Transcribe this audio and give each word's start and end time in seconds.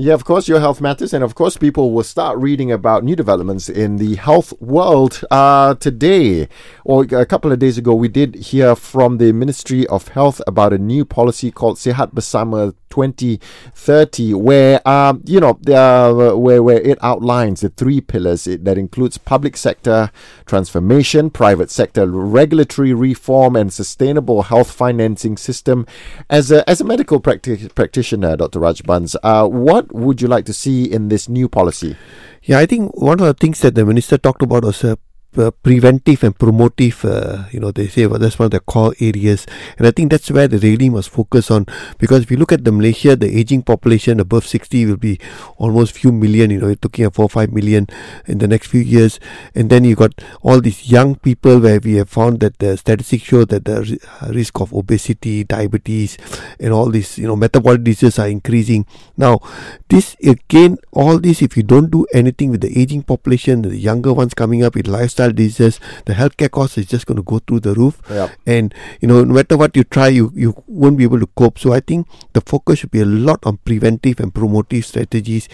Yeah, 0.00 0.14
of 0.14 0.24
course, 0.24 0.46
your 0.46 0.60
health 0.60 0.80
matters, 0.80 1.12
and 1.12 1.24
of 1.24 1.34
course, 1.34 1.56
people 1.56 1.90
will 1.90 2.04
start 2.04 2.38
reading 2.38 2.70
about 2.70 3.02
new 3.02 3.16
developments 3.16 3.68
in 3.68 3.96
the 3.96 4.14
health 4.14 4.52
world 4.60 5.24
uh, 5.28 5.74
today. 5.74 6.46
Or 6.84 7.02
a 7.02 7.26
couple 7.26 7.50
of 7.50 7.58
days 7.58 7.78
ago, 7.78 7.96
we 7.96 8.06
did 8.06 8.36
hear 8.36 8.76
from 8.76 9.18
the 9.18 9.32
Ministry 9.32 9.88
of 9.88 10.06
Health 10.06 10.40
about 10.46 10.72
a 10.72 10.78
new 10.78 11.04
policy 11.04 11.50
called 11.50 11.78
Sihat 11.78 12.14
Bersama 12.14 12.76
2030, 12.90 14.34
where 14.34 14.86
um, 14.88 15.22
you 15.26 15.40
know 15.40 15.58
uh, 15.68 16.34
where 16.36 16.62
where 16.62 16.80
it 16.80 16.98
outlines 17.02 17.60
the 17.60 17.68
three 17.68 18.00
pillars 18.00 18.46
it, 18.46 18.64
that 18.64 18.78
includes 18.78 19.18
public 19.18 19.56
sector 19.56 20.10
transformation, 20.46 21.30
private 21.30 21.70
sector 21.70 22.06
regulatory 22.06 22.92
reform, 22.92 23.56
and 23.56 23.72
sustainable 23.72 24.42
health 24.42 24.70
financing 24.70 25.36
system. 25.36 25.86
As 26.30 26.50
a 26.50 26.68
as 26.68 26.80
a 26.80 26.84
medical 26.84 27.20
practi- 27.20 27.74
practitioner, 27.74 28.36
Dr. 28.36 28.60
Rajbans, 28.60 29.16
uh, 29.22 29.46
what 29.46 29.87
would 29.92 30.20
you 30.20 30.28
like 30.28 30.44
to 30.46 30.52
see 30.52 30.84
in 30.84 31.08
this 31.08 31.28
new 31.28 31.48
policy? 31.48 31.96
Yeah, 32.42 32.58
I 32.58 32.66
think 32.66 32.96
one 32.96 33.20
of 33.20 33.26
the 33.26 33.34
things 33.34 33.60
that 33.60 33.74
the 33.74 33.84
minister 33.84 34.18
talked 34.18 34.42
about 34.42 34.64
was 34.64 34.84
uh, 34.84 34.96
uh, 35.36 35.50
preventive 35.50 36.24
and 36.24 36.36
promotive, 36.36 37.04
uh, 37.04 37.44
you 37.52 37.60
know, 37.60 37.70
they 37.70 37.86
say 37.86 38.06
well, 38.06 38.18
that's 38.18 38.38
one 38.38 38.46
of 38.46 38.50
the 38.50 38.60
core 38.60 38.94
areas. 39.00 39.46
And 39.76 39.86
I 39.86 39.90
think 39.90 40.10
that's 40.10 40.30
where 40.30 40.48
they 40.48 40.56
really 40.56 40.88
must 40.88 41.10
focus 41.10 41.50
on 41.50 41.66
because 41.98 42.22
if 42.22 42.30
you 42.30 42.38
look 42.38 42.52
at 42.52 42.64
the 42.64 42.72
Malaysia, 42.72 43.14
the 43.14 43.38
aging 43.38 43.62
population 43.62 44.20
above 44.20 44.46
60 44.46 44.86
will 44.86 44.96
be 44.96 45.20
almost 45.58 45.92
few 45.92 46.12
million, 46.12 46.50
you 46.50 46.60
know, 46.60 46.68
you're 46.68 46.78
looking 46.82 47.04
at 47.04 47.14
4 47.14 47.28
5 47.28 47.52
million 47.52 47.86
in 48.26 48.38
the 48.38 48.48
next 48.48 48.68
few 48.68 48.80
years. 48.80 49.20
And 49.54 49.68
then 49.70 49.84
you 49.84 49.94
got 49.94 50.12
all 50.42 50.60
these 50.60 50.90
young 50.90 51.16
people 51.16 51.60
where 51.60 51.78
we 51.78 51.94
have 51.94 52.08
found 52.08 52.40
that 52.40 52.58
the 52.58 52.76
statistics 52.76 53.24
show 53.24 53.44
that 53.44 53.64
the 53.64 53.98
risk 54.30 54.60
of 54.60 54.72
obesity, 54.72 55.44
diabetes, 55.44 56.16
and 56.58 56.72
all 56.72 56.90
these, 56.90 57.18
you 57.18 57.26
know, 57.26 57.36
metabolic 57.36 57.84
diseases 57.84 58.18
are 58.18 58.28
increasing. 58.28 58.86
Now, 59.16 59.40
this 59.88 60.16
again, 60.24 60.78
all 60.92 61.18
this, 61.18 61.42
if 61.42 61.56
you 61.56 61.62
don't 61.62 61.90
do 61.90 62.06
anything 62.14 62.50
with 62.50 62.62
the 62.62 62.80
aging 62.80 63.02
population, 63.02 63.62
the 63.62 63.76
younger 63.76 64.12
ones 64.12 64.34
coming 64.34 64.64
up 64.64 64.74
with 64.74 64.86
lifestyle 64.86 65.17
lifestyle 65.18 65.32
diseases, 65.32 65.80
the 66.04 66.14
healthcare 66.14 66.50
cost 66.50 66.78
is 66.78 66.86
just 66.86 67.06
going 67.06 67.16
to 67.16 67.22
go 67.22 67.38
through 67.40 67.60
the 67.60 67.74
roof. 67.74 68.00
Yep. 68.10 68.30
And 68.46 68.74
you 69.00 69.08
know, 69.08 69.24
no 69.24 69.34
matter 69.34 69.56
what 69.56 69.76
you 69.76 69.84
try, 69.84 70.08
you 70.08 70.32
you 70.34 70.62
won't 70.66 70.96
be 70.96 71.04
able 71.04 71.20
to 71.20 71.26
cope. 71.26 71.58
So 71.58 71.72
I 71.72 71.80
think 71.80 72.06
the 72.32 72.40
focus 72.40 72.80
should 72.80 72.90
be 72.90 73.00
a 73.00 73.04
lot 73.04 73.44
on 73.44 73.58
preventive 73.58 74.20
and 74.20 74.32
promotive 74.32 74.84
strategies, 74.84 75.48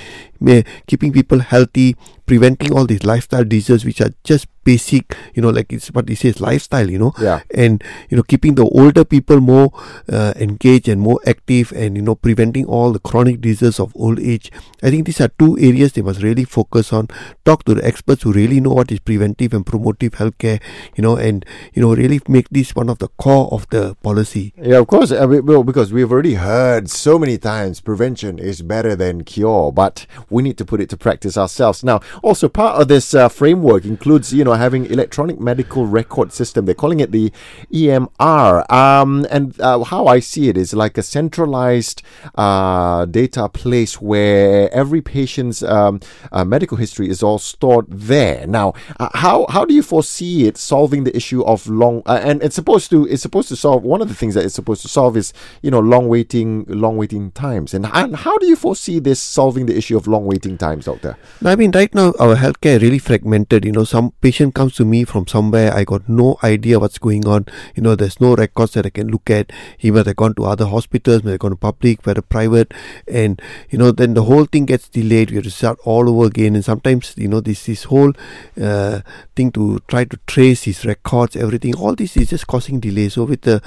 keeping 0.86 1.12
people 1.12 1.40
healthy, 1.40 1.96
preventing 2.26 2.72
all 2.72 2.86
these 2.86 3.04
lifestyle 3.04 3.44
diseases 3.44 3.84
which 3.84 4.00
are 4.00 4.12
just 4.24 4.46
basic 4.64 5.16
you 5.34 5.42
know 5.42 5.50
like 5.50 5.72
it's 5.72 5.88
what 5.88 6.08
he 6.08 6.14
says 6.14 6.40
lifestyle 6.40 6.90
you 6.90 6.98
know. 6.98 7.12
Yeah. 7.20 7.40
And 7.54 7.82
you 8.10 8.16
know 8.16 8.22
keeping 8.22 8.54
the 8.54 8.64
older 8.64 9.04
people 9.04 9.40
more 9.40 9.72
uh, 10.10 10.32
engaged 10.36 10.88
and 10.88 11.00
more 11.00 11.20
active 11.26 11.72
and 11.72 11.96
you 11.96 12.02
know 12.02 12.14
preventing 12.14 12.66
all 12.66 12.92
the 12.92 12.98
chronic 12.98 13.40
diseases 13.40 13.78
of 13.80 13.92
old 13.96 14.18
age. 14.18 14.50
I 14.82 14.90
think 14.90 15.06
these 15.06 15.20
are 15.20 15.28
two 15.28 15.58
areas 15.58 15.92
they 15.92 16.02
must 16.02 16.22
really 16.22 16.44
focus 16.44 16.92
on. 16.92 17.08
Talk 17.44 17.64
to 17.64 17.74
the 17.74 17.86
experts 17.86 18.22
who 18.22 18.32
really 18.32 18.60
know 18.60 18.72
what 18.72 18.90
is 18.90 19.00
preventive 19.00 19.52
and 19.52 19.64
promotive 19.64 20.12
healthcare 20.12 20.60
you 20.96 21.02
know 21.02 21.16
and 21.16 21.44
you 21.74 21.82
know 21.82 21.94
really 21.94 22.20
make 22.28 22.48
this 22.50 22.74
one 22.74 22.88
of 22.88 22.98
the 22.98 23.08
core 23.08 23.48
of 23.52 23.68
the 23.70 23.94
policy. 24.02 24.52
Yeah 24.60 24.78
of 24.78 24.86
course 24.86 25.12
I 25.12 25.26
mean, 25.26 25.46
well, 25.46 25.62
because 25.62 25.92
we've 25.92 26.10
already 26.10 26.34
heard 26.34 26.90
so 26.90 27.18
many 27.18 27.38
times 27.38 27.80
prevention 27.80 28.38
is 28.38 28.62
better 28.62 28.96
than 28.96 29.24
cure 29.24 29.72
but 29.72 30.06
we 30.30 30.42
need 30.42 30.58
to 30.58 30.64
put 30.64 30.80
it 30.80 30.88
to 30.90 30.96
practice 30.96 31.36
ourselves. 31.36 31.84
Now 31.84 32.00
also, 32.22 32.48
part 32.48 32.80
of 32.80 32.88
this 32.88 33.14
uh, 33.14 33.28
framework 33.28 33.84
includes, 33.84 34.32
you 34.32 34.44
know, 34.44 34.53
having 34.56 34.86
electronic 34.86 35.40
medical 35.40 35.86
record 35.86 36.32
system. 36.32 36.66
They're 36.66 36.74
calling 36.74 37.00
it 37.00 37.12
the 37.12 37.32
EMR. 37.72 38.70
Um, 38.70 39.26
and 39.30 39.58
uh, 39.60 39.84
how 39.84 40.06
I 40.06 40.20
see 40.20 40.48
it 40.48 40.56
is 40.56 40.74
like 40.74 40.98
a 40.98 41.02
centralized 41.02 42.02
uh, 42.34 43.04
data 43.06 43.48
place 43.48 44.00
where 44.00 44.72
every 44.72 45.00
patient's 45.00 45.62
um, 45.62 46.00
uh, 46.32 46.44
medical 46.44 46.76
history 46.76 47.08
is 47.08 47.22
all 47.22 47.38
stored 47.38 47.86
there. 47.88 48.46
Now, 48.46 48.74
uh, 48.98 49.08
how 49.14 49.46
how 49.48 49.64
do 49.64 49.74
you 49.74 49.82
foresee 49.82 50.46
it 50.46 50.56
solving 50.56 51.04
the 51.04 51.16
issue 51.16 51.42
of 51.44 51.66
long? 51.66 52.02
Uh, 52.06 52.20
and 52.22 52.42
it's 52.42 52.54
supposed 52.54 52.90
to 52.90 53.06
it's 53.06 53.22
supposed 53.22 53.48
to 53.48 53.56
solve 53.56 53.82
one 53.82 54.00
of 54.02 54.08
the 54.08 54.14
things 54.14 54.34
that 54.34 54.44
it's 54.44 54.54
supposed 54.54 54.82
to 54.82 54.88
solve 54.88 55.16
is 55.16 55.32
you 55.62 55.70
know 55.70 55.80
long 55.80 56.08
waiting 56.08 56.64
long 56.68 56.96
waiting 56.96 57.30
times. 57.32 57.74
And, 57.74 57.86
and 57.92 58.16
how 58.16 58.36
do 58.38 58.46
you 58.46 58.56
foresee 58.56 58.98
this 58.98 59.20
solving 59.20 59.66
the 59.66 59.76
issue 59.76 59.96
of 59.96 60.06
long 60.06 60.26
waiting 60.26 60.58
times, 60.58 60.86
doctor? 60.86 61.16
I 61.44 61.56
mean, 61.56 61.70
right 61.72 61.94
now 61.94 62.12
our 62.18 62.36
healthcare 62.36 62.80
really 62.80 62.98
fragmented. 62.98 63.64
You 63.64 63.72
know, 63.72 63.84
some 63.84 64.12
patient 64.44 64.54
comes 64.54 64.74
to 64.74 64.84
me 64.84 65.04
from 65.04 65.26
somewhere. 65.26 65.72
I 65.72 65.84
got 65.84 66.06
no 66.08 66.36
idea 66.42 66.78
what's 66.78 66.98
going 66.98 67.26
on. 67.26 67.46
You 67.74 67.82
know, 67.82 67.94
there's 67.94 68.20
no 68.20 68.34
records 68.34 68.72
that 68.72 68.84
I 68.84 68.90
can 68.90 69.08
look 69.08 69.30
at. 69.30 69.50
He 69.78 69.90
might 69.90 70.06
have 70.06 70.16
gone 70.16 70.34
to 70.34 70.44
other 70.44 70.66
hospitals, 70.66 71.24
might 71.24 71.32
have 71.32 71.40
gone 71.40 71.52
to 71.52 71.56
public, 71.56 72.04
whether 72.04 72.20
private, 72.20 72.74
and 73.08 73.40
you 73.70 73.78
know, 73.78 73.90
then 73.90 74.14
the 74.14 74.24
whole 74.24 74.44
thing 74.44 74.66
gets 74.66 74.88
delayed. 74.88 75.30
We 75.30 75.36
have 75.36 75.44
to 75.44 75.50
start 75.50 75.78
all 75.84 76.08
over 76.10 76.26
again. 76.26 76.54
And 76.54 76.64
sometimes, 76.64 77.14
you 77.16 77.28
know, 77.28 77.40
this 77.40 77.64
this 77.64 77.84
whole 77.84 78.12
uh, 78.60 79.00
thing 79.34 79.50
to 79.52 79.80
try 79.88 80.04
to 80.04 80.18
trace 80.26 80.64
his 80.64 80.84
records, 80.84 81.36
everything, 81.36 81.74
all 81.76 81.94
this 81.94 82.16
is 82.16 82.28
just 82.28 82.46
causing 82.46 82.80
delay. 82.80 83.08
So 83.08 83.24
with 83.24 83.42
the 83.42 83.62